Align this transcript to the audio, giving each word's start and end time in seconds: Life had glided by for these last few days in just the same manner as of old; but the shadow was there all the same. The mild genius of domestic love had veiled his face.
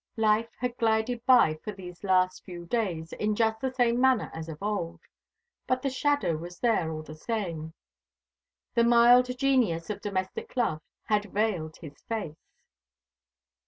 Life 0.17 0.49
had 0.57 0.77
glided 0.79 1.23
by 1.27 1.59
for 1.63 1.71
these 1.71 2.03
last 2.03 2.43
few 2.43 2.65
days 2.65 3.13
in 3.13 3.35
just 3.35 3.59
the 3.61 3.69
same 3.71 4.01
manner 4.01 4.31
as 4.33 4.49
of 4.49 4.57
old; 4.63 5.01
but 5.67 5.83
the 5.83 5.91
shadow 5.91 6.35
was 6.37 6.57
there 6.57 6.91
all 6.91 7.03
the 7.03 7.13
same. 7.13 7.75
The 8.73 8.83
mild 8.83 9.37
genius 9.37 9.91
of 9.91 10.01
domestic 10.01 10.57
love 10.57 10.81
had 11.03 11.25
veiled 11.31 11.77
his 11.77 12.01
face. 12.09 12.49